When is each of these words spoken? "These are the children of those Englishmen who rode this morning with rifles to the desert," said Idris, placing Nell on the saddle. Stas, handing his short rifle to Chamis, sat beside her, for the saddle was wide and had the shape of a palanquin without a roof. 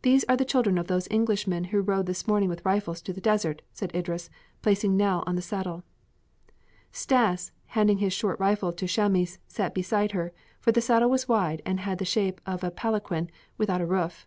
"These 0.00 0.24
are 0.30 0.36
the 0.38 0.46
children 0.46 0.78
of 0.78 0.86
those 0.86 1.06
Englishmen 1.10 1.64
who 1.64 1.82
rode 1.82 2.06
this 2.06 2.26
morning 2.26 2.48
with 2.48 2.64
rifles 2.64 3.02
to 3.02 3.12
the 3.12 3.20
desert," 3.20 3.60
said 3.70 3.94
Idris, 3.94 4.30
placing 4.62 4.96
Nell 4.96 5.22
on 5.26 5.36
the 5.36 5.42
saddle. 5.42 5.84
Stas, 6.90 7.52
handing 7.66 7.98
his 7.98 8.14
short 8.14 8.40
rifle 8.40 8.72
to 8.72 8.86
Chamis, 8.86 9.40
sat 9.48 9.74
beside 9.74 10.12
her, 10.12 10.32
for 10.58 10.72
the 10.72 10.80
saddle 10.80 11.10
was 11.10 11.28
wide 11.28 11.60
and 11.66 11.80
had 11.80 11.98
the 11.98 12.06
shape 12.06 12.40
of 12.46 12.64
a 12.64 12.70
palanquin 12.70 13.28
without 13.58 13.82
a 13.82 13.86
roof. 13.86 14.26